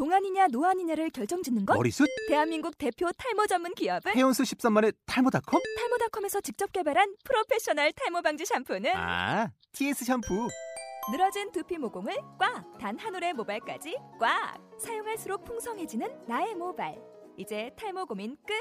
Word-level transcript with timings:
동안이냐 0.00 0.48
노안이냐를 0.52 1.08
결정짓는 1.08 1.64
것? 1.64 1.74
머리숱? 1.74 2.06
대한민국 2.28 2.76
대표 2.76 3.08
탈모 3.16 3.46
전문 3.46 3.74
기업은 3.74 4.12
헤어수 4.14 4.42
13만의 4.42 4.94
탈모닷컴? 5.06 5.62
탈모닷컴에서 5.78 6.42
직접 6.42 6.70
개발한 6.70 7.14
프로페셔널 7.24 7.92
탈모 7.92 8.20
방지 8.20 8.44
샴푸는 8.44 8.90
아, 8.94 9.50
TS 9.72 10.04
샴푸. 10.04 10.48
늘어진 11.10 11.50
두피 11.50 11.78
모공을 11.78 12.14
꽉! 12.38 12.76
단 12.78 12.98
한 12.98 13.14
올의 13.14 13.32
모발까지 13.32 13.96
꽉! 14.20 14.58
사용할수록 14.78 15.46
풍성해지는 15.46 16.26
나의 16.28 16.54
모발. 16.56 16.94
이제 17.38 17.70
탈모 17.78 18.04
고민 18.04 18.36
끝! 18.46 18.52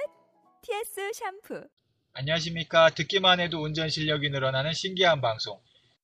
TS 0.61 1.11
샴푸. 1.13 1.67
안녕하십니까. 2.13 2.91
듣기만 2.91 3.41
해도 3.41 3.61
운전 3.61 3.89
실력이 3.89 4.29
늘어나는 4.29 4.71
신기한 4.71 5.20
방송. 5.20 5.59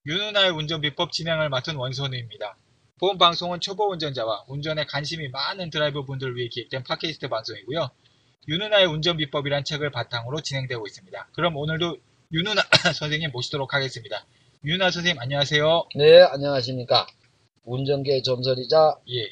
윤은아의 0.05 0.52
운전 0.52 0.82
비법 0.82 1.13
진행을 1.13 1.48
맡은 1.48 1.77
원선우입니다. 1.77 2.57
본 3.02 3.18
방송은 3.18 3.61
초보 3.61 3.89
운전자와 3.89 4.45
운전에 4.47 4.86
관심이 4.86 5.27
많은 5.29 5.71
드라이버 5.71 6.05
분들을 6.05 6.36
위해 6.36 6.47
기획된 6.50 6.83
팟캐스트 6.83 7.29
방송이고요. 7.29 7.89
윤은아의 8.47 8.86
운전 8.86 9.18
비법이란 9.18 9.64
책을 9.64 9.89
바탕으로 9.89 10.42
진행되고 10.42 10.86
있습니다. 10.86 11.29
그럼 11.33 11.57
오늘도 11.57 11.97
윤은아 12.32 12.61
선생님 12.93 13.32
모시도록 13.32 13.73
하겠습니다. 13.73 14.23
윤은아 14.64 14.92
선생님 14.92 15.19
안녕하세요. 15.19 15.87
네, 15.95 16.21
안녕하십니까. 16.21 17.07
운전계 17.64 18.21
전설이자 18.21 18.97
예. 19.09 19.25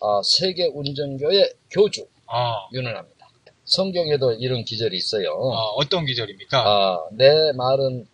어, 0.00 0.20
세계 0.22 0.66
운전교의 0.66 1.50
교주 1.70 2.06
아, 2.26 2.68
윤은합니다. 2.74 3.26
성경에도 3.64 4.32
이런 4.34 4.64
기절이 4.64 4.94
있어요. 4.98 5.30
아, 5.30 5.68
어떤 5.76 6.04
기절입니까? 6.04 6.58
아, 6.58 7.08
내 7.12 7.52
말은 7.56 8.06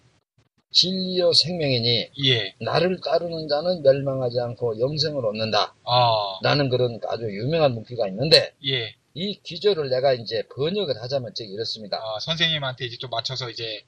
진리요 0.72 1.32
생명이니 1.32 2.10
예. 2.26 2.54
나를 2.60 3.00
따르는 3.04 3.48
자는 3.48 3.82
멸망하지 3.82 4.38
않고 4.40 4.78
영생을 4.78 5.24
얻는다. 5.26 5.74
아, 5.84 6.38
라는 6.42 6.68
그런 6.68 7.00
아주 7.08 7.24
유명한 7.24 7.72
문구가 7.72 8.08
있는데 8.08 8.54
예. 8.66 8.94
이 9.14 9.40
기절을 9.42 9.90
내가 9.90 10.12
이제 10.12 10.44
번역을 10.54 11.02
하자면 11.02 11.32
즉 11.34 11.50
이렇습니다. 11.50 11.98
아, 11.98 12.20
선생님한테 12.20 12.86
이제 12.86 12.96
좀 12.96 13.10
맞춰서 13.10 13.50
이제 13.50 13.82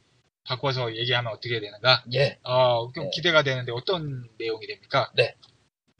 바꿔서 0.44 0.96
얘기하면 0.96 1.32
어떻게 1.32 1.60
되는가? 1.60 2.04
예, 2.14 2.38
아, 2.42 2.78
좀 2.94 3.04
네. 3.04 3.10
기대가 3.14 3.44
되는데 3.44 3.70
어떤 3.70 4.28
내용이 4.38 4.66
됩니까? 4.66 5.12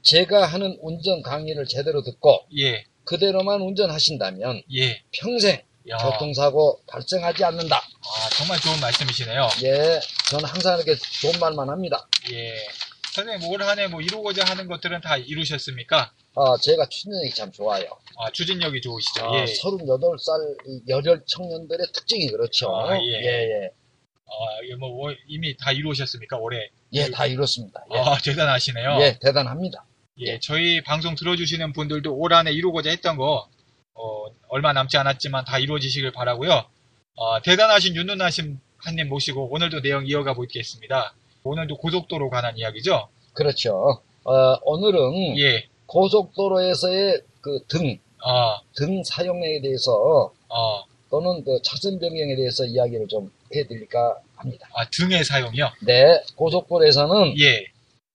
제가 0.01 0.45
하는 0.45 0.77
운전 0.81 1.21
강의를 1.21 1.65
제대로 1.65 2.03
듣고 2.03 2.45
예, 2.57 2.83
그대로만 3.05 3.61
운전하신다면 3.61 4.63
예. 4.75 5.01
평생 5.11 5.61
야, 5.89 5.97
교통사고 5.97 6.81
발생하지 6.87 7.43
않는다. 7.43 7.77
아, 7.77 8.29
정말 8.37 8.59
좋은 8.59 8.79
말씀이시네요. 8.79 9.47
예, 9.63 9.99
저는 10.29 10.45
항상 10.45 10.77
이렇게 10.77 10.95
좋은 10.95 11.39
말만 11.39 11.69
합니다. 11.69 12.07
예. 12.31 12.53
선생님, 13.13 13.47
올 13.49 13.61
한해 13.61 13.87
뭐 13.87 14.01
이루고자 14.01 14.43
하는 14.45 14.67
것들은 14.67 15.01
다 15.01 15.17
이루셨습니까? 15.17 16.11
아, 16.35 16.57
제가 16.59 16.87
추진력이 16.89 17.31
참 17.35 17.51
좋아요. 17.51 17.85
아, 18.17 18.31
추진력이 18.31 18.81
좋으시죠? 18.81 19.25
아, 19.25 19.39
예. 19.39 19.45
38살 19.45 20.67
이 20.67 20.81
열혈 20.87 21.23
청년들의 21.27 21.87
특징이 21.93 22.27
그렇죠. 22.31 22.75
아, 22.75 22.95
예. 22.97 23.01
예, 23.01 23.27
예. 23.27 23.69
아, 24.25 24.63
이거 24.65 24.77
뭐 24.77 24.89
올- 25.03 25.17
이미 25.27 25.55
다 25.57 25.71
이루셨습니까? 25.71 26.37
올해? 26.37 26.69
예, 26.93 27.09
다 27.11 27.27
이렇습니다. 27.27 27.83
예. 27.93 27.99
아, 27.99 28.17
대단하시네요. 28.23 28.97
예, 29.01 29.19
대단합니다. 29.21 29.85
예, 30.19 30.39
저희 30.39 30.81
방송 30.81 31.13
들어주시는 31.15 31.73
분들도 31.73 32.15
올 32.15 32.33
한해 32.33 32.51
이루고자 32.51 32.89
했던 32.89 33.17
거, 33.17 33.47
어, 33.95 34.25
얼마 34.49 34.73
남지 34.73 34.97
않았지만 34.97 35.45
다 35.45 35.59
이루어지시길 35.59 36.11
바라고요 36.11 36.65
어, 37.15 37.41
대단하신 37.41 37.95
윤누나신 37.95 38.59
한님 38.77 39.07
모시고 39.09 39.49
오늘도 39.51 39.81
내용 39.81 40.05
이어가 40.05 40.33
보겠습니다. 40.33 41.13
오늘도 41.43 41.77
고속도로 41.77 42.29
관한 42.29 42.57
이야기죠? 42.57 43.07
그렇죠. 43.33 44.01
어, 44.23 44.55
오늘은 44.63 45.37
예, 45.39 45.67
고속도로에서의 45.85 47.21
그 47.41 47.59
등, 47.67 47.97
아, 48.23 48.59
등 48.75 49.03
사용에 49.03 49.61
대해서 49.61 50.31
어, 50.49 50.83
또는 51.09 51.43
그 51.43 51.59
차선 51.63 51.99
변경에 51.99 52.35
대해서 52.35 52.65
이야기를 52.65 53.07
좀 53.07 53.31
해드릴까 53.55 54.17
합니다. 54.35 54.67
아, 54.75 54.89
등의 54.89 55.23
사용이요? 55.23 55.71
네, 55.85 56.21
고속도로에서는 56.35 57.39
예, 57.39 57.65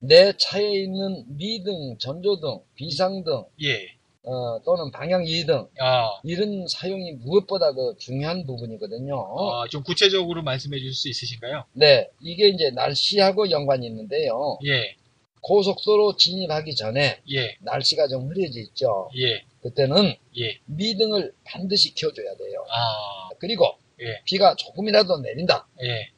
내 0.01 0.33
차에 0.37 0.83
있는 0.83 1.25
미등, 1.29 1.97
전조등, 1.99 2.61
비상등, 2.75 3.45
예, 3.63 3.98
어, 4.29 4.61
또는 4.63 4.91
방향 4.91 5.25
이 5.27 5.47
등 5.47 5.67
아, 5.81 6.11
이런 6.23 6.67
사용이 6.69 7.13
무엇보다 7.13 7.73
그 7.73 7.95
중요한 7.99 8.45
부분이거든요. 8.45 9.17
아, 9.17 9.67
좀 9.71 9.83
구체적으로 9.83 10.43
말씀해 10.43 10.79
주실 10.79 10.93
수 10.95 11.09
있으신가요? 11.09 11.65
네, 11.73 12.11
이게 12.21 12.49
이제 12.49 12.71
날씨하고 12.71 13.51
연관이 13.51 13.87
있는데요. 13.87 14.59
예, 14.67 14.95
고속도로 15.41 16.17
진입하기 16.17 16.75
전에 16.75 17.23
예, 17.33 17.57
날씨가 17.61 18.09
좀 18.09 18.29
흐려져 18.29 18.61
있죠. 18.61 19.09
예, 19.17 19.43
그때는 19.63 20.15
예, 20.39 20.59
미등을 20.67 21.33
반드시 21.45 21.95
켜줘야 21.95 22.37
돼요. 22.37 22.65
아, 22.71 23.31
그리고 23.39 23.67
예, 24.01 24.21
비가 24.25 24.55
조금이라도 24.57 25.21
내린다. 25.21 25.67
예, 25.83 26.11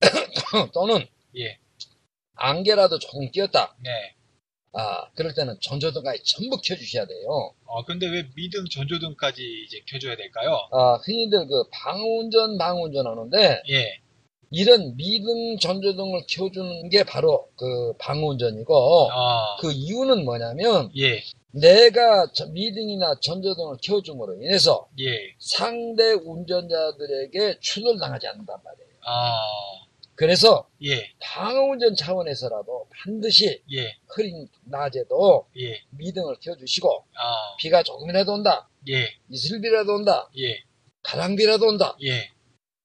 또는 0.74 1.06
예, 1.38 1.58
안개라도 2.34 2.98
조금 2.98 3.30
끼었다. 3.30 3.76
네. 3.84 3.90
아, 4.72 5.10
그럴 5.14 5.34
때는 5.34 5.56
전조등까지 5.60 6.22
전부 6.24 6.56
켜주셔야 6.62 7.06
돼요. 7.06 7.54
아, 7.66 7.82
근데 7.86 8.06
왜 8.08 8.24
미등, 8.36 8.64
전조등까지 8.70 9.42
이제 9.66 9.80
켜줘야 9.86 10.16
될까요? 10.16 10.56
아, 10.72 10.94
흔히들 11.04 11.46
그 11.46 11.64
방운전, 11.72 12.56
방운전 12.56 13.06
하는데 13.06 13.62
예, 13.68 14.00
이런 14.50 14.96
미등, 14.96 15.58
전조등을 15.60 16.22
켜주는 16.28 16.88
게 16.88 17.02
바로 17.04 17.48
그 17.56 17.92
방운전이고 17.98 19.10
아, 19.10 19.56
그 19.60 19.72
이유는 19.72 20.24
뭐냐면 20.24 20.90
예, 20.96 21.20
내가 21.52 22.30
저 22.32 22.46
미등이나 22.46 23.14
전조등을 23.20 23.76
켜줌으로 23.82 24.34
인해서 24.42 24.88
예, 25.00 25.34
상대 25.38 26.12
운전자들에게 26.12 27.58
추돌 27.60 27.98
당하지 27.98 28.28
않는단 28.28 28.56
말이에요. 28.64 28.90
아, 29.04 29.34
그래서 30.20 30.68
예, 30.84 31.10
방어운전 31.18 31.96
차원에서라도 31.96 32.86
반드시 32.90 33.62
예, 33.72 33.96
흐린 34.06 34.46
낮에도 34.66 35.46
예, 35.58 35.80
미등을 35.92 36.36
켜주시고 36.42 37.04
아, 37.14 37.56
비가 37.58 37.82
조금이라도 37.82 38.34
온다, 38.34 38.68
예, 38.90 39.14
이슬비라도 39.30 39.94
온다, 39.94 40.28
예, 40.36 40.62
가랑비라도 41.04 41.66
온다. 41.66 41.96
예, 42.04 42.30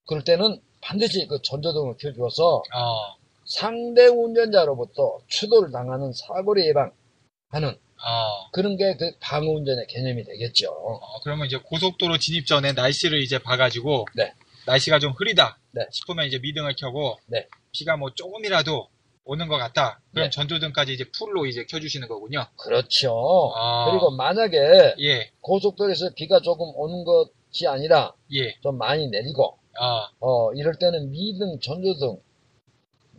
그럴 0.08 0.24
때는 0.24 0.62
반드시 0.80 1.28
그 1.28 1.42
전조등을 1.42 1.98
켜주어서 1.98 2.64
아, 2.72 3.16
상대 3.44 4.08
운전자로부터 4.08 5.20
추돌을 5.28 5.74
당하는 5.74 6.14
사고를 6.14 6.66
예방하는 6.66 7.78
아, 7.98 8.50
그런 8.54 8.78
게 8.78 8.96
그 8.98 9.12
방어운전의 9.20 9.88
개념이 9.88 10.24
되겠죠. 10.24 10.70
어, 10.72 11.20
그러면 11.22 11.48
이제 11.48 11.58
고속도로 11.58 12.18
진입 12.18 12.48
전에 12.48 12.72
날씨를 12.72 13.22
이제 13.22 13.40
봐가지고, 13.40 14.06
네. 14.16 14.34
날씨가 14.66 15.00
좀 15.00 15.12
흐리다 15.12 15.60
네. 15.72 15.86
싶으면 15.92 16.26
이제 16.26 16.40
미등을 16.40 16.76
켜고, 16.76 17.18
네. 17.28 17.48
비가 17.72 17.98
뭐 17.98 18.14
조금이라도 18.14 18.90
오는 19.26 19.48
것 19.48 19.58
같다. 19.58 20.00
그럼 20.12 20.26
네. 20.26 20.30
전조등까지 20.30 20.94
이제 20.94 21.06
풀로 21.18 21.48
이제 21.48 21.66
켜주시는 21.66 22.08
거군요. 22.08 22.46
그렇죠. 22.58 23.52
아. 23.56 23.90
그리고 23.90 24.12
만약에 24.12 24.96
예, 25.00 25.32
고속도로에서 25.42 26.12
비가 26.16 26.40
조금 26.40 26.68
오는 26.76 27.04
것이 27.04 27.68
아니라 27.68 28.14
예, 28.34 28.56
좀 28.62 28.78
많이 28.78 29.08
내리고 29.08 29.58
아, 29.80 30.10
어 30.20 30.54
이럴 30.54 30.76
때는 30.76 31.10
미등, 31.10 31.60
전조등 31.60 32.18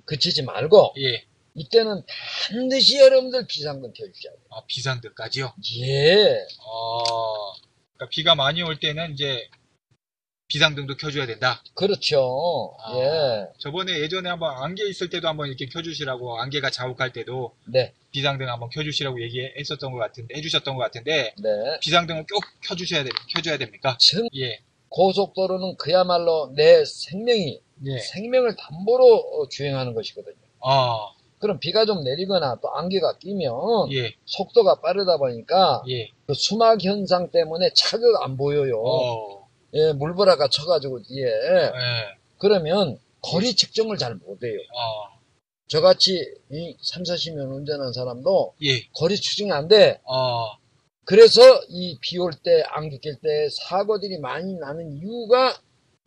그치지 0.05 0.45
말고 0.45 0.95
예, 0.99 1.25
이때는 1.55 2.03
반드시 2.51 2.99
여러분들 3.01 3.47
비상등 3.49 3.93
켜주셔야 3.93 4.33
돼요. 4.33 4.43
아, 4.51 4.63
비상등까지요? 4.69 5.55
예, 5.81 6.47
어, 6.65 7.03
그러니까 7.97 8.09
비가 8.11 8.37
많이 8.37 8.63
올 8.63 8.78
때는 8.78 9.13
이제 9.15 9.49
비상등도 10.49 10.97
켜줘야 10.97 11.27
된다. 11.27 11.62
그렇죠. 11.75 12.77
아. 12.84 12.97
예, 12.97 13.47
저번에 13.59 14.01
예전에 14.01 14.29
한번 14.29 14.55
안개 14.62 14.84
있을 14.89 15.11
때도 15.11 15.29
한번 15.29 15.49
이렇게 15.49 15.67
켜주시라고 15.67 16.39
안개가 16.41 16.71
자욱할 16.71 17.12
때도 17.12 17.55
네, 17.67 17.93
비상등 18.12 18.49
한번 18.49 18.69
켜주시라고 18.71 19.21
얘기했었던 19.23 19.93
것 19.93 19.99
같은데 19.99 20.37
해주셨던 20.37 20.77
것 20.77 20.83
같은데 20.83 21.34
네. 21.39 21.51
비상등은 21.81 22.27
꼭 22.33 22.43
켜주셔야 22.63 23.03
돼 23.03 23.10
켜줘야 23.34 23.59
됩니까? 23.59 23.97
지금 23.98 24.28
예, 24.37 24.60
고속도로는 24.89 25.77
그야말로 25.77 26.53
내 26.54 26.84
생명이 26.84 27.60
예, 27.87 27.99
생명을 27.99 28.57
담보로 28.57 29.16
어, 29.16 29.49
주행하는 29.49 29.95
것이거든요. 29.95 30.37
아, 30.63 31.10
그럼 31.39 31.59
비가 31.59 31.84
좀 31.84 32.03
내리거나 32.03 32.59
또 32.63 32.71
안개가 32.71 33.19
끼면 33.19 33.92
예, 33.92 34.15
속도가 34.25 34.81
빠르다 34.81 35.19
보니까 35.19 35.83
예, 35.89 36.09
그 36.27 36.34
수막 36.34 36.83
현상 36.83 37.31
때문에 37.31 37.71
차가 37.75 38.03
안 38.22 38.37
보여요. 38.37 38.81
어, 38.81 39.46
예, 39.77 39.93
물보라가 39.93 40.49
쳐가지고 40.49 41.03
뒤에 41.03 41.25
예, 41.27 41.71
그러면 42.39 42.99
거리 43.23 43.55
측정을 43.55 43.97
잘 43.99 44.15
못해요. 44.17 44.59
아, 44.77 45.17
저같이 45.69 46.13
이 46.51 46.77
3, 46.83 47.03
40년 47.03 47.51
운전한 47.57 47.93
사람도 47.93 48.55
예, 48.63 48.83
거리 48.95 49.17
추정이 49.17 49.53
안 49.53 49.69
돼. 49.69 50.01
아, 50.09 50.57
그래서 51.05 51.41
이 51.69 51.99
비 52.01 52.19
올 52.19 52.33
때, 52.43 52.63
안개 52.69 52.99
낄때 52.99 53.49
사고들이 53.69 54.19
많이 54.19 54.55
나는 54.55 54.93
이유가 54.93 55.57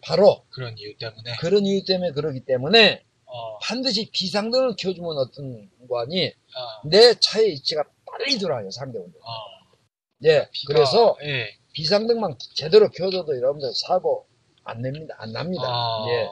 바로 0.02 0.44
그런 0.50 0.78
이유 0.78 0.98
때문에 0.98 1.36
그런 1.40 1.66
이유 1.66 1.84
때문에 1.84 2.12
그러기 2.12 2.42
때문에 2.42 3.04
어, 3.26 3.58
반드시 3.60 4.10
비상등을 4.12 4.76
켜주면 4.78 5.18
어떤 5.18 5.70
관이 5.90 6.28
아, 6.56 6.82
내 6.88 7.14
차의 7.20 7.50
위치가 7.50 7.84
빨리 8.06 8.38
들어와요, 8.38 8.72
상대 8.72 8.98
운전. 8.98 9.14
아, 9.24 9.76
예. 10.24 10.50
비가- 10.52 10.74
그래서 10.74 11.16
예. 11.24 11.56
비상등만 11.74 12.36
제대로 12.54 12.90
켜줘도 12.90 13.36
여러분들 13.38 13.72
사고 13.76 14.26
안 14.64 14.82
냅니다. 14.82 15.16
안 15.18 15.32
납니다. 15.32 15.64
아, 15.66 16.06
예. 16.10 16.28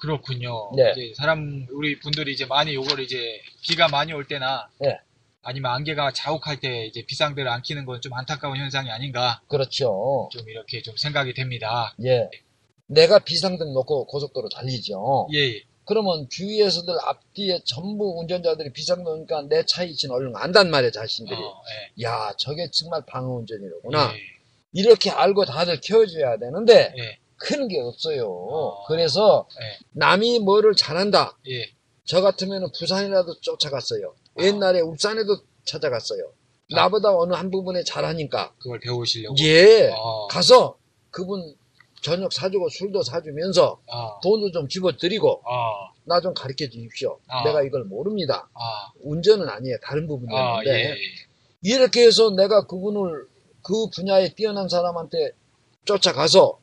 그렇군요. 0.00 0.72
네. 0.76 0.92
이제 0.92 1.12
사람 1.16 1.66
우리 1.70 1.98
분들이 2.00 2.32
이제 2.32 2.46
많이 2.46 2.74
요걸 2.74 3.00
이제 3.00 3.40
비가 3.62 3.88
많이 3.88 4.12
올 4.12 4.26
때나 4.26 4.68
네. 4.78 4.98
아니면 5.42 5.72
안개가 5.72 6.12
자욱할 6.12 6.60
때 6.60 6.86
이제 6.86 7.04
비상들을 7.06 7.46
안 7.48 7.62
켜는 7.66 7.84
건 7.86 8.00
좀 8.00 8.12
안타까운 8.14 8.56
현상이 8.56 8.90
아닌가 8.90 9.40
그렇죠. 9.48 10.28
좀 10.32 10.48
이렇게 10.48 10.80
좀 10.82 10.96
생각이 10.96 11.34
됩니다. 11.34 11.94
예. 12.04 12.28
내가 12.86 13.18
비상등 13.20 13.72
놓고 13.72 14.06
고속도로 14.06 14.48
달리죠. 14.48 15.28
예, 15.34 15.38
예. 15.38 15.62
그러면 15.84 16.28
주위에서들 16.30 16.94
앞뒤에 17.04 17.60
전부 17.64 18.18
운전자들이 18.20 18.72
비상등 18.72 19.04
놓으니까 19.04 19.42
내 19.42 19.64
차에 19.66 19.86
있는 19.86 20.14
얼른 20.14 20.32
안단 20.36 20.70
말이에요, 20.70 20.90
자신들이. 20.92 21.38
어, 21.38 21.62
예. 21.98 22.02
야, 22.04 22.32
저게 22.38 22.68
정말 22.72 23.02
방어 23.06 23.34
운전이로구나. 23.36 24.12
예, 24.14 24.20
이렇게 24.72 25.10
알고 25.10 25.44
다들 25.44 25.80
켜줘야 25.82 26.38
되는데, 26.38 26.94
예, 26.96 27.18
크는 27.36 27.68
게 27.68 27.80
없어요. 27.80 28.26
어. 28.26 28.84
그래서 28.86 29.48
예, 29.60 29.78
남이 29.92 30.40
뭐를 30.40 30.74
잘한다. 30.74 31.38
예. 31.48 31.70
저 32.04 32.20
같으면 32.20 32.68
부산이라도 32.78 33.40
쫓아갔어요. 33.40 34.14
아. 34.38 34.42
옛날에 34.42 34.80
울산에도 34.80 35.38
찾아갔어요. 35.64 36.32
나보다 36.72 37.16
어느 37.16 37.34
한 37.34 37.50
부분에 37.50 37.82
잘하니까. 37.82 38.52
그걸 38.58 38.78
배우시려고. 38.80 39.34
예. 39.40 39.90
어, 39.94 40.26
가서 40.28 40.76
그분 41.10 41.54
저녁 42.00 42.32
사주고 42.32 42.68
술도 42.68 43.02
사주면서 43.02 43.80
아, 43.90 44.20
돈도 44.22 44.52
좀 44.52 44.68
집어드리고 44.68 45.42
아, 45.44 45.92
나좀 46.04 46.32
가르쳐 46.34 46.66
주십시오. 46.66 47.18
아. 47.28 47.44
내가 47.44 47.62
이걸 47.62 47.84
모릅니다. 47.84 48.48
아, 48.54 48.92
운전은 49.02 49.48
아니에요. 49.48 49.76
다른 49.82 50.04
아, 50.04 50.06
부분이었는데 50.06 50.70
예, 50.70 50.90
예. 50.90 50.96
이렇게 51.62 52.06
해서 52.06 52.30
내가 52.30 52.66
그분을 52.66 53.26
그 53.62 53.88
분야에 53.94 54.34
뛰어난 54.34 54.68
사람한테 54.68 55.32
쫓아가서 55.84 56.58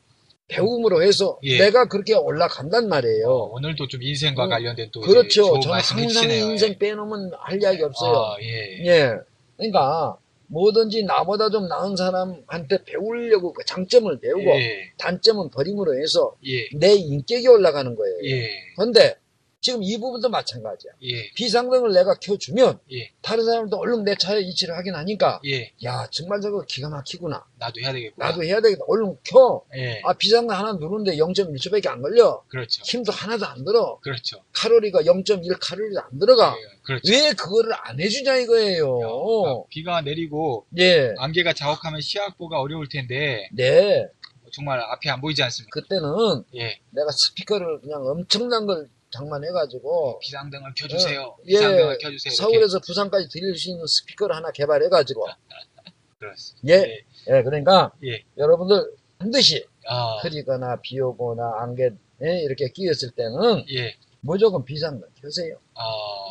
배움으로 0.48 1.02
해서 1.02 1.38
예. 1.42 1.58
내가 1.58 1.86
그렇게 1.86 2.14
올라간단 2.14 2.88
말이에요. 2.88 3.28
어, 3.28 3.54
오늘도 3.54 3.86
좀 3.88 4.02
인생과 4.02 4.44
어, 4.44 4.48
관련된 4.48 4.90
또 4.92 5.00
그렇죠. 5.00 5.60
저는 5.60 5.80
항상. 5.80 6.30
인생 6.30 6.78
빼놓으면 6.78 7.32
할 7.38 7.60
이야기 7.62 7.82
없어요. 7.82 8.16
아, 8.16 8.36
예. 8.40 8.86
예. 8.86 9.12
그러니까 9.56 10.16
뭐든지 10.48 11.04
나보다 11.04 11.50
좀 11.50 11.68
나은 11.68 11.94
사람한테 11.96 12.84
배우려고 12.84 13.52
그 13.52 13.62
장점을 13.66 14.18
배우고 14.18 14.50
예, 14.58 14.90
단점은 14.96 15.50
버림으로 15.50 16.00
해서 16.00 16.34
예, 16.46 16.68
내 16.74 16.94
인격이 16.94 17.46
올라가는 17.46 17.94
거예요. 17.94 18.16
예, 18.24 18.48
그런데 18.74 19.16
지금 19.60 19.82
이 19.82 19.98
부분도 19.98 20.28
마찬가지야. 20.28 20.92
예, 21.02 21.30
비상등을 21.32 21.92
내가 21.92 22.14
켜주면 22.14 22.78
예. 22.92 23.10
다른 23.20 23.44
사람도 23.44 23.76
얼른 23.76 24.04
내 24.04 24.14
차의 24.14 24.46
위치를 24.46 24.76
확인하니까 24.76 25.40
예. 25.46 25.72
야 25.84 26.06
정말 26.12 26.40
저거 26.40 26.62
기가 26.62 26.88
막히구나. 26.88 27.44
나도 27.58 27.80
해야 27.80 27.92
되겠구나. 27.92 28.28
나도 28.28 28.44
해야 28.44 28.60
되겠다. 28.60 28.84
얼른 28.86 29.16
켜. 29.24 29.64
예, 29.76 30.00
아 30.04 30.12
비상등 30.12 30.54
하나 30.54 30.74
누르는데 30.74 31.16
0.1초밖에 31.16 31.88
안 31.88 32.00
걸려. 32.02 32.42
그렇죠. 32.48 32.82
힘도 32.84 33.10
하나도 33.10 33.46
안 33.46 33.64
들어. 33.64 33.98
그렇죠. 34.00 34.42
칼로리가 34.52 35.00
0.1 35.02 35.58
칼로리도 35.60 36.00
안 36.00 36.18
들어가. 36.20 36.54
예, 36.56 36.78
그렇죠. 36.82 37.12
왜 37.12 37.32
그거를 37.32 37.72
안 37.74 37.98
해주냐 38.00 38.36
이거예요. 38.36 38.96
그러니까 38.96 39.64
비가 39.70 40.00
내리고 40.02 40.66
예. 40.78 41.14
안개가 41.18 41.52
자욱하면 41.54 42.00
시야보가 42.00 42.60
어려울 42.60 42.88
텐데 42.88 43.48
네. 43.52 44.06
정말 44.50 44.80
앞이 44.80 45.10
안 45.10 45.20
보이지 45.20 45.42
않습니까? 45.42 45.80
그때는 45.80 46.08
예, 46.54 46.78
내가 46.90 47.10
스피커를 47.10 47.80
그냥 47.80 48.06
엄청난 48.06 48.64
걸 48.64 48.88
장만해가지고 49.10 50.18
비상등을 50.20 50.72
켜주세요. 50.76 51.22
어, 51.22 51.36
예, 51.46 51.50
비상등을 51.50 51.98
켜주세요. 51.98 52.34
서울에서 52.34 52.80
부산까지 52.80 53.28
들릴 53.28 53.56
수 53.56 53.70
있는 53.70 53.86
스피커를 53.86 54.34
하나 54.34 54.50
개발해가지고 54.50 55.26
그렇습니다. 56.18 56.68
예, 56.68 57.04
예, 57.28 57.42
그러니까 57.42 57.92
예. 58.04 58.22
여러분들 58.36 58.92
반드시 59.18 59.64
아, 59.86 60.18
흐리거나 60.22 60.80
비 60.82 61.00
오거나 61.00 61.60
안개 61.60 61.90
예, 62.24 62.40
이렇게 62.42 62.68
끼었을 62.68 63.10
때는 63.12 63.64
예, 63.72 63.96
무조건 64.20 64.64
비상등 64.64 65.08
켜세요. 65.20 65.56
아, 65.74 65.82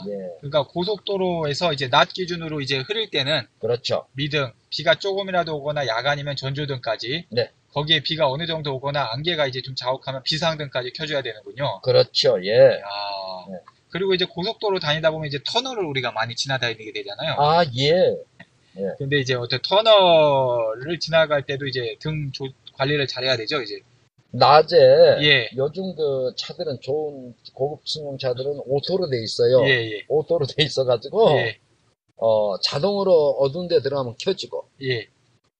예, 0.09 0.13
그러니까 0.39 0.67
고속도로에서 0.67 1.73
이제 1.73 1.89
낮 1.89 2.09
기준으로 2.09 2.61
이제 2.61 2.79
흐릴 2.79 3.09
때는 3.09 3.47
그렇죠. 3.59 4.07
미등, 4.13 4.51
비가 4.69 4.95
조금이라도 4.95 5.55
오거나 5.57 5.87
야간이면 5.87 6.35
전조등까지. 6.35 7.27
네. 7.31 7.51
거기에 7.77 8.01
비가 8.01 8.27
어느 8.27 8.47
정도 8.47 8.73
오거나 8.75 9.11
안개가 9.13 9.45
이제 9.45 9.61
좀 9.61 9.75
자욱하면 9.75 10.23
비상등까지 10.23 10.93
켜줘야 10.93 11.21
되는군요. 11.21 11.81
그렇죠. 11.83 12.39
예. 12.43 12.81
아, 12.83 13.45
네. 13.51 13.57
그리고 13.89 14.15
이제 14.15 14.25
고속도로 14.25 14.79
다니다 14.79 15.11
보면 15.11 15.27
이제 15.27 15.37
터널을 15.45 15.85
우리가 15.85 16.11
많이 16.11 16.33
지나다니게 16.35 16.91
되잖아요. 16.91 17.35
아, 17.37 17.63
예. 17.77 17.93
근데 18.97 19.19
이제 19.19 19.35
어떤 19.35 19.59
터널을 19.67 20.99
지나갈 20.99 21.43
때도 21.45 21.67
이제 21.67 21.95
등 21.99 22.31
조- 22.31 22.47
관리를 22.73 23.05
잘해야 23.05 23.37
되죠, 23.37 23.61
이제. 23.61 23.79
낮에 24.31 24.75
예. 25.21 25.49
요즘 25.55 25.95
그 25.95 26.33
차들은 26.35 26.79
좋은 26.81 27.35
고급 27.53 27.87
승용차들은 27.87 28.61
auto로 28.65 29.07
돼 29.09 29.21
있어요. 29.23 29.63
예, 29.67 29.91
예. 29.91 30.05
auto로 30.07 30.47
돼 30.47 30.63
있어가지고 30.63 31.31
예, 31.37 31.57
어, 32.17 32.59
자동으로 32.59 33.37
어두운 33.39 33.67
데 33.67 33.81
들어가면 33.81 34.15
켜지고 34.19 34.67
예. 34.81 35.07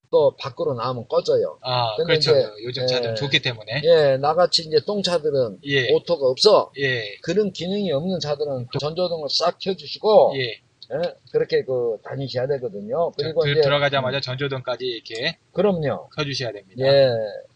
또 0.10 0.36
밖으로 0.38 0.74
나오면 0.74 1.08
꺼져요. 1.08 1.58
아, 1.62 1.96
그렇죠. 1.98 2.32
이제, 2.32 2.50
요즘 2.64 2.88
차들 2.88 3.12
예. 3.12 3.14
좋기 3.16 3.42
때문에. 3.42 3.82
예, 3.84 4.18
나같이 4.18 4.64
이제 4.64 4.80
똥차들은 4.86 5.60
예. 5.66 5.92
auto가 5.94 6.28
없어. 6.28 6.72
예. 6.80 7.04
그런 7.24 7.52
기능이 7.52 7.92
없는 7.92 8.20
차들은 8.20 8.68
전조등을 8.80 9.28
싹 9.30 9.60
켜주시고 9.60 10.34
예. 10.38 10.62
예, 10.94 11.16
그렇게 11.34 11.64
그 11.64 11.98
다니셔야 12.04 12.48
되거든요. 12.48 13.12
그리고 13.18 13.44
들, 13.44 13.52
이제 13.52 13.62
들어가자마자 13.62 14.22
전조등까지 14.22 14.86
이렇게 14.86 15.38
그럼요. 15.52 16.10
켜주셔야 16.16 16.54
됩니다. 16.54 16.86
예, 16.86 17.10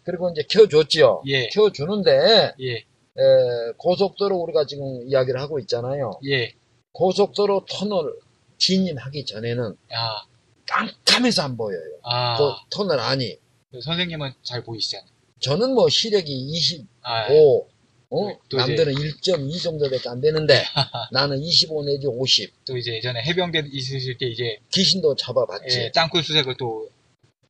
그리고 0.04 0.30
이제 0.32 0.44
켜줬지요. 0.50 1.24
예. 1.28 1.48
켜주는데 1.50 2.54
예. 2.60 2.74
에, 2.76 3.72
고속도로 3.78 4.36
우리가 4.38 4.66
지금 4.66 5.08
이야기를 5.08 5.40
하고 5.40 5.60
있잖아요. 5.60 6.20
예. 6.30 6.54
고속도로 6.92 7.66
터널 7.70 8.14
진입하기 8.58 9.26
전에는 9.26 9.76
아, 9.94 10.24
깜깜해서 10.72 11.44
안 11.44 11.58
보여요. 11.58 11.82
아. 12.04 12.38
그 12.38 12.54
터널 12.70 13.00
안이. 13.00 13.38
선생님은 13.84 14.34
잘 14.44 14.64
보이시잖아요. 14.64 15.10
저는 15.40 15.74
뭐 15.74 15.90
시력이 15.90 16.32
25, 16.32 16.86
아, 17.04 17.26
어? 18.10 18.38
또 18.50 18.58
이제- 18.58 18.58
남들은 18.58 18.94
1.2 18.94 19.62
정도밖에 19.64 20.10
안 20.10 20.20
되는데 20.22 20.54
나는 21.12 21.40
25 21.42 21.84
내지 21.86 22.06
50. 22.08 22.66
또 22.66 22.78
이제 22.78 22.94
예전에 22.96 23.22
해병대 23.24 23.64
있으실 23.72 24.18
때 24.18 24.26
이제 24.28 24.58
귀신도 24.74 25.16
잡아봤지. 25.16 25.78
예, 25.80 25.92
땅굴 25.92 26.22
수색을 26.24 26.56
또 26.58 26.90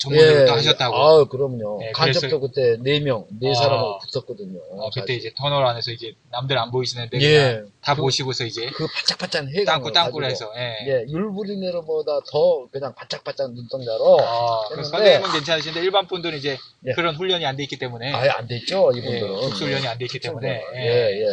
전문으로 0.01 0.45
또 0.47 0.53
하셨다고. 0.53 0.95
아, 0.95 1.25
그럼요. 1.25 1.79
예, 1.83 1.91
간첩도 1.91 2.39
그때 2.39 2.77
4명, 2.77 3.27
4사람하고 3.41 3.95
아. 3.95 3.99
붙었거든요. 3.99 4.59
어, 4.71 4.89
그때. 4.93 5.13
이제 5.13 5.31
터널 5.37 5.65
안에서 5.65 5.91
이제 5.91 6.13
남들 6.31 6.57
안 6.57 6.71
보이시는데 6.71 7.17
그냥 7.19 7.31
예. 7.31 7.61
다 7.81 7.93
그- 7.95 8.01
보시고서 8.01 8.45
이제 8.45 8.65
그 8.73 8.87
바짝바짝 8.87 9.47
해가 9.47 9.71
땅굴 9.73 9.93
땅굴해서 9.93 10.51
예. 10.57 10.87
예, 10.87 11.05
율부리네로보다 11.07 12.19
더 12.31 12.67
그냥 12.71 12.93
바짝바짝 12.95 13.53
눈동자로 13.53 14.19
아, 14.21 14.67
그 14.69 14.83
선생님은 14.83 15.31
괜찮으신데 15.33 15.79
일반 15.81 16.07
분들은 16.07 16.37
이제 16.37 16.57
예. 16.87 16.93
그런 16.93 17.15
훈련이 17.15 17.45
안 17.45 17.55
돼 17.55 17.63
있기 17.63 17.77
때문에 17.77 18.11
아예 18.13 18.29
안 18.29 18.47
됐죠, 18.47 18.91
예, 18.95 18.99
이분들은. 18.99 19.41
특수 19.49 19.65
훈련이 19.65 19.87
안 19.87 19.97
돼 19.97 20.05
있기 20.05 20.19
때문에 20.19 20.61
예, 20.75 20.79
예, 20.79 21.21
예. 21.21 21.25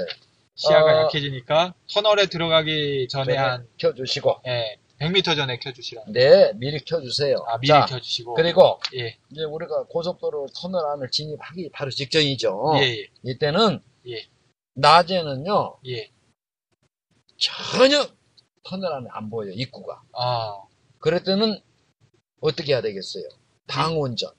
시야가 0.56 0.84
어, 0.84 1.02
약해지니까 1.04 1.72
터널에 1.94 2.26
들어가기 2.26 3.06
전에 3.08 3.25
전에 3.34 3.37
한 3.37 3.66
켜주시고. 3.78 4.40
예, 4.48 4.76
100m 5.00 5.37
전에 5.37 5.59
켜주시라는. 5.59 6.12
네, 6.12 6.52
미리 6.55 6.78
켜주세요. 6.85 7.37
아 7.47 7.59
미리 7.59 7.69
자, 7.69 7.87
켜주시고. 7.87 8.35
그리고 8.35 8.81
예, 8.95 9.17
이제 9.31 9.45
우리가 9.45 9.85
고속도로 9.85 10.49
터널 10.55 10.85
안을 10.87 11.11
진입하기 11.11 11.71
바로 11.73 11.90
직전이죠. 11.90 12.73
예, 12.78 12.83
예, 12.83 13.07
이때는 13.23 13.81
예. 14.09 14.26
낮에는요 14.75 15.78
예. 15.87 16.11
전혀 17.38 18.07
터널 18.64 18.93
안에 18.93 19.07
안 19.11 19.31
보여요 19.31 19.52
입구가. 19.55 20.02
아, 20.14 20.62
그럴 20.99 21.23
때는 21.23 21.61
어떻게 22.40 22.73
해야 22.73 22.83
되겠어요? 22.83 23.25
방운전. 23.67 24.33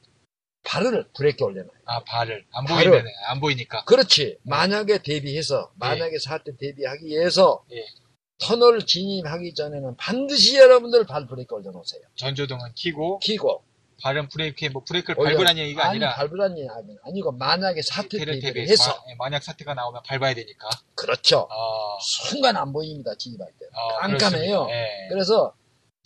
발을 0.66 1.08
브레이크 1.16 1.44
올려놔요. 1.44 1.72
아 1.86 2.04
발을 2.04 2.46
안. 2.52 2.66
보이면 2.66 3.06
안 3.28 3.40
보이니까. 3.40 3.86
그렇지. 3.86 4.38
만약에 4.44 5.02
대비해서 5.02 5.72
만약에 5.76 6.20
사태 6.20 6.56
대비하기 6.58 7.06
위해서 7.06 7.64
예. 7.72 7.86
터널 8.40 8.86
진입하기 8.86 9.54
전에는 9.54 9.96
반드시 9.98 10.58
여러분들 10.58 11.06
발 11.06 11.28
브레이크 11.28 11.54
올려놓으세요. 11.56 12.02
전조등은 12.16 12.72
켜고 12.76 13.20
키고 13.20 13.64
발은 14.02 14.30
브레이크에 14.30 14.70
뭐 14.70 14.82
브레이크를 14.86 15.16
밟으라는 15.22 15.58
얘기가 15.62 15.84
아니 15.84 16.04
아니라 16.04 16.16
밟으라는 16.16 16.58
얘기 16.58 16.70
아니고 17.04 17.34
만약에 17.34 17.82
사태 17.82 18.18
대비해서 18.18 19.04
예, 19.10 19.16
만약 19.16 19.44
사태가 19.44 19.74
나오면 19.74 20.04
밟아야 20.06 20.34
되니까. 20.34 20.70
그렇죠. 20.96 21.50
아, 21.52 21.98
순간 22.02 22.56
안 22.56 22.72
보입니다. 22.72 23.14
진입할 23.16 23.52
때. 23.60 23.66
아, 23.74 24.08
깜깜해요. 24.08 24.68
예. 24.70 25.08
그래서 25.10 25.54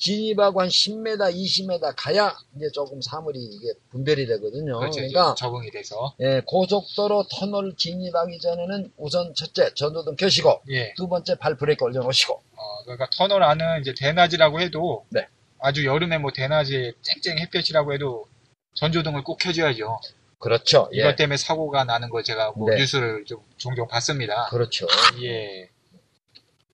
진입하고 0.03 0.59
한 0.59 0.67
10m, 0.67 1.33
20m 1.33 1.93
가야 1.95 2.35
이제 2.57 2.69
조금 2.73 3.01
사물이 3.01 3.39
이게 3.39 3.67
분별이 3.89 4.27
되거든요. 4.27 4.77
그렇죠. 4.79 4.99
그 4.99 5.05
이제 5.05 5.13
러니까 5.15 5.35
적응이 5.35 5.71
돼서. 5.71 6.13
예, 6.19 6.41
고속도로 6.45 7.27
터널 7.31 7.73
진입하기 7.77 8.37
전에는 8.39 8.91
우선 8.97 9.33
첫째 9.33 9.73
전조등 9.73 10.17
켜시고 10.17 10.61
예. 10.71 10.93
두 10.95 11.07
번째 11.07 11.35
발 11.35 11.55
브레이크 11.55 11.85
올려놓으시고 11.85 12.33
어, 12.33 12.83
그러니까 12.83 13.07
터널 13.17 13.43
안은 13.43 13.79
이제 13.81 13.93
대낮이라고 13.97 14.59
해도 14.59 15.05
네. 15.09 15.25
아주 15.59 15.85
여름에 15.85 16.17
뭐 16.17 16.31
대낮에 16.33 16.91
쨍쨍 17.01 17.39
햇볕이라고 17.39 17.93
해도 17.93 18.27
전조등을 18.73 19.23
꼭 19.23 19.37
켜줘야죠. 19.37 19.99
그렇죠. 20.37 20.89
이것 20.91 21.11
예. 21.11 21.15
때문에 21.15 21.37
사고가 21.37 21.85
나는 21.85 22.09
거 22.09 22.21
제가 22.21 22.51
뭐 22.51 22.69
네. 22.69 22.75
뉴스를 22.75 23.23
좀 23.23 23.39
종종 23.55 23.87
봤습니다. 23.87 24.47
그렇죠. 24.49 24.85
예. 25.21 25.69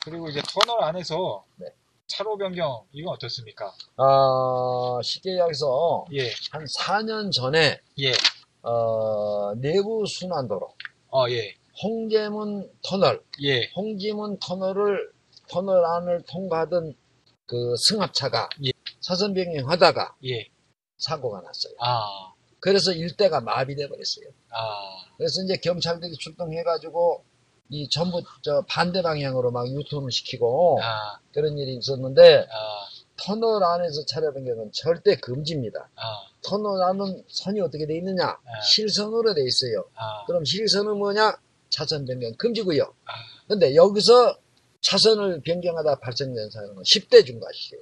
그리고 0.03 0.29
이제 0.29 0.41
터널 0.47 0.83
안에서 0.83 1.45
네. 1.57 1.67
차로 2.09 2.37
변경 2.37 2.83
이건 2.91 3.13
어떻습니까? 3.13 3.73
아, 3.97 4.99
쉽게 5.01 5.35
이야기해서 5.35 6.05
예, 6.13 6.31
한 6.51 6.65
4년 6.65 7.31
전에 7.31 7.79
예, 7.99 8.11
어, 8.63 9.53
내부 9.55 10.05
순환도로 10.05 10.67
어, 11.11 11.29
예, 11.29 11.55
홍제문 11.81 12.69
터널, 12.83 13.23
예, 13.43 13.69
홍지문 13.75 14.39
터널을 14.39 15.11
터널 15.47 15.85
안을 15.85 16.23
통과하던 16.27 16.93
그 17.45 17.75
승합차가 17.77 18.49
예. 18.65 18.71
사선 18.99 19.33
변경하다가 19.33 20.17
예. 20.25 20.49
사고가 20.97 21.41
났어요. 21.41 21.73
아, 21.79 22.33
그래서 22.59 22.91
일대가 22.91 23.39
마비돼 23.39 23.87
버렸어요. 23.87 24.25
아, 24.49 25.05
그래서 25.17 25.41
이제 25.43 25.55
경찰들이 25.57 26.13
출동해가지고 26.17 27.23
이 27.69 27.87
전부 27.89 28.21
저 28.41 28.63
반대 28.67 29.01
방향으로 29.01 29.51
막 29.51 29.67
유턴을 29.67 30.11
시키고 30.11 30.79
아, 30.81 31.19
그런 31.31 31.57
일이 31.57 31.75
있었는데 31.77 32.47
아, 32.49 32.87
터널 33.15 33.63
안에서 33.63 34.05
차량 34.05 34.33
변경은 34.33 34.71
절대 34.73 35.15
금지입니다. 35.17 35.89
아, 35.95 36.01
터널 36.41 36.81
안은 36.81 37.23
선이 37.27 37.61
어떻게 37.61 37.85
돼 37.85 37.95
있느냐? 37.97 38.25
아. 38.25 38.61
실선으로 38.61 39.35
돼 39.35 39.41
있어요. 39.43 39.85
아, 39.95 40.25
그럼 40.25 40.43
실선은 40.45 40.97
뭐냐? 40.97 41.37
차선 41.69 42.05
변경 42.05 42.33
금지고요. 42.37 42.83
아. 43.05 43.11
근데 43.47 43.75
여기서 43.75 44.35
차선을 44.81 45.41
변경하다 45.41 45.99
발생된 45.99 46.49
사고는 46.49 46.81
10대 46.81 47.23
중과시켜요. 47.25 47.81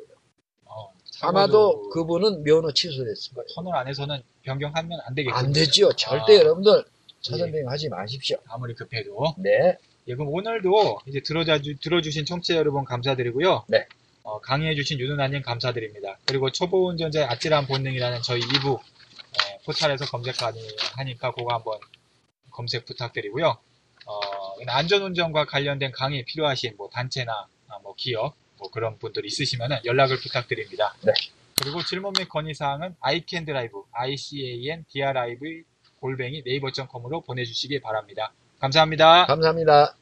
어, 0.66 0.92
아마도 1.22 1.90
그분은 1.92 2.44
면허 2.44 2.72
취소됐을 2.74 3.36
거예요. 3.36 3.46
터널 3.56 3.76
안에서는 3.78 4.22
변경하면 4.42 5.00
안 5.06 5.16
되겠군요. 5.16 5.38
안 5.38 5.54
되지요. 5.54 5.94
절대 5.94 6.36
아. 6.36 6.40
여러분들 6.40 6.84
차선 7.28 7.50
예. 7.50 7.52
변경하지 7.52 7.90
마십시오. 7.90 8.38
아무리 8.48 8.74
급해도. 8.74 9.36
네. 9.38 9.78
예, 10.08 10.16
그럼 10.16 10.30
오늘도 10.34 11.00
이제 11.06 11.20
들어자, 11.22 11.60
들어주신 11.60 12.26
청취자 12.26 12.58
여러분 12.58 12.86
감사드리고요. 12.86 13.66
네. 13.68 13.86
어, 14.24 14.40
강의해주신 14.40 15.00
윤은아님 15.00 15.42
감사드립니다. 15.42 16.18
그리고 16.26 16.52
초보 16.52 16.88
운전자의 16.88 17.26
아찔한 17.26 17.68
본능이라는 17.68 18.22
저희 18.22 18.42
2부 18.42 18.80
예, 18.80 19.60
포탈에서 19.66 20.06
검색 20.06 20.38
가능하니까 20.38 21.32
그거 21.32 21.54
한번 21.54 21.80
검색 22.52 22.86
부탁드리고요. 22.86 23.58
어, 24.06 24.20
안전운전과 24.68 25.46
관련된 25.46 25.92
강의 25.92 26.24
필요하신 26.26 26.76
뭐 26.78 26.90
단체나 26.90 27.48
아, 27.68 27.80
뭐 27.80 27.94
기업 27.98 28.36
뭐 28.58 28.72
그런 28.72 28.98
분들 28.98 29.26
있으시면 29.26 29.82
연락을 29.86 30.18
부탁드립니다. 30.18 30.96
네. 31.02 31.12
그리고 31.62 31.84
질문 31.84 32.14
및 32.18 32.30
건의사항은 32.30 32.96
iCanDrive, 33.00 33.82
I-C-A-N-D-R-I-V 33.92 35.64
골뱅이 36.00 36.44
네이버.com으로 36.44 37.22
보내주시기 37.22 37.82
바랍니다. 37.82 38.34
감사합니다. 38.60 39.26
감사합니다. 39.28 39.97